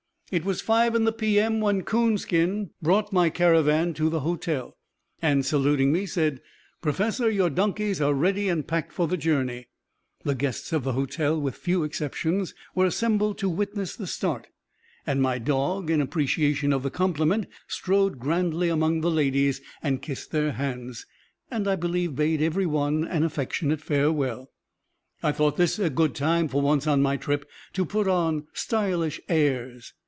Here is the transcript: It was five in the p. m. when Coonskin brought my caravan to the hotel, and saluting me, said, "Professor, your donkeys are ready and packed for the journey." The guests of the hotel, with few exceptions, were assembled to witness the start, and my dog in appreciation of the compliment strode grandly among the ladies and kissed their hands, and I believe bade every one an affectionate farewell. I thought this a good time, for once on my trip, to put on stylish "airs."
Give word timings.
It 0.31 0.45
was 0.45 0.61
five 0.61 0.95
in 0.95 1.03
the 1.03 1.11
p. 1.11 1.41
m. 1.41 1.59
when 1.59 1.81
Coonskin 1.83 2.69
brought 2.81 3.11
my 3.11 3.29
caravan 3.29 3.93
to 3.95 4.07
the 4.09 4.21
hotel, 4.21 4.77
and 5.21 5.45
saluting 5.45 5.91
me, 5.91 6.05
said, 6.05 6.39
"Professor, 6.81 7.29
your 7.29 7.49
donkeys 7.49 7.99
are 7.99 8.13
ready 8.13 8.47
and 8.47 8.65
packed 8.65 8.93
for 8.93 9.09
the 9.09 9.17
journey." 9.17 9.67
The 10.23 10.33
guests 10.33 10.71
of 10.71 10.85
the 10.85 10.93
hotel, 10.93 11.37
with 11.37 11.55
few 11.57 11.83
exceptions, 11.83 12.53
were 12.73 12.85
assembled 12.85 13.39
to 13.39 13.49
witness 13.49 13.93
the 13.97 14.07
start, 14.07 14.47
and 15.05 15.21
my 15.21 15.37
dog 15.37 15.89
in 15.89 15.99
appreciation 15.99 16.71
of 16.71 16.81
the 16.83 16.89
compliment 16.89 17.47
strode 17.67 18.17
grandly 18.17 18.69
among 18.69 19.01
the 19.01 19.11
ladies 19.11 19.59
and 19.83 20.01
kissed 20.01 20.31
their 20.31 20.53
hands, 20.53 21.05
and 21.51 21.67
I 21.67 21.75
believe 21.75 22.15
bade 22.15 22.41
every 22.41 22.65
one 22.65 23.03
an 23.05 23.25
affectionate 23.25 23.81
farewell. 23.81 24.49
I 25.21 25.33
thought 25.33 25.57
this 25.57 25.77
a 25.77 25.89
good 25.89 26.15
time, 26.15 26.47
for 26.47 26.61
once 26.61 26.87
on 26.87 27.01
my 27.01 27.17
trip, 27.17 27.43
to 27.73 27.85
put 27.85 28.07
on 28.07 28.47
stylish 28.53 29.19
"airs." 29.27 29.91